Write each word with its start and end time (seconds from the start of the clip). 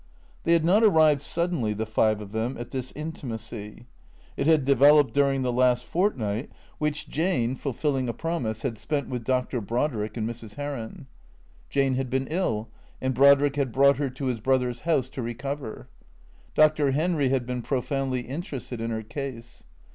They 0.45 0.53
had 0.53 0.65
not 0.65 0.81
arrived 0.81 1.21
suddenly, 1.21 1.73
the 1.73 1.85
five 1.85 2.21
of 2.21 2.31
them, 2.31 2.57
at 2.57 2.71
this 2.71 2.91
inti 2.93 3.21
macy. 3.23 3.85
It 4.35 4.47
had 4.47 4.65
developed 4.65 5.13
during 5.13 5.43
the 5.43 5.53
last 5.53 5.85
fortnight, 5.85 6.49
which 6.79 7.07
Jane, 7.07 7.51
244 7.53 7.53
THE 7.53 7.53
CEEA 7.53 7.53
TORS 7.53 7.61
fulfilling 7.75 8.09
a 8.09 8.13
promise, 8.13 8.61
had 8.63 8.77
spent 8.79 9.09
with 9.09 9.23
Dr. 9.23 9.61
Brodrick 9.61 10.17
and 10.17 10.27
Mrs. 10.27 10.55
Heron. 10.55 11.05
Jane 11.69 11.93
had 11.93 12.09
been 12.09 12.25
ill, 12.31 12.69
and 12.99 13.13
Brodrick 13.13 13.57
had 13.57 13.71
brought 13.71 13.97
her 13.97 14.09
to 14.09 14.25
his 14.25 14.39
brother's 14.39 14.81
house 14.81 15.07
to 15.09 15.21
recover. 15.21 15.87
Dr. 16.55 16.89
Henry 16.93 17.29
had 17.29 17.45
been 17.45 17.61
profoundly 17.61 18.21
interested 18.21 18.81
in 18.81 18.89
her 18.89 19.03
case. 19.03 19.65